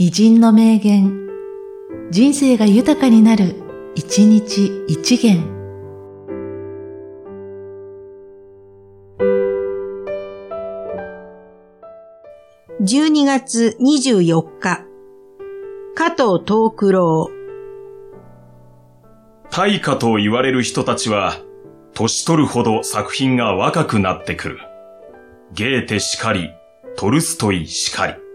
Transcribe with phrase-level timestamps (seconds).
[0.00, 1.26] 偉人の名言、
[2.12, 3.56] 人生が豊かになる、
[3.96, 5.42] 一日一元。
[12.80, 14.84] 12月24日、
[15.96, 17.30] 加藤東九郎。
[19.50, 21.38] 大家と言われる人たちは、
[21.94, 24.58] 年取るほど作品が若くなってくる。
[25.54, 26.52] ゲーテしかり、
[26.96, 28.27] トルストイしかり。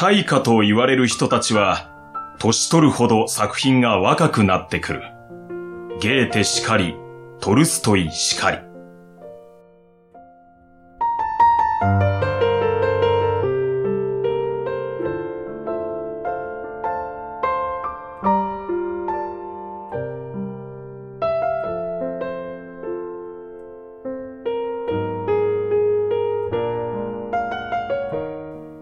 [0.00, 1.90] 大家と言われる人たちは、
[2.38, 5.02] 年取るほど作品が若くなってくる。
[6.00, 6.94] ゲーテしかり、
[7.40, 8.58] トルストイしかり。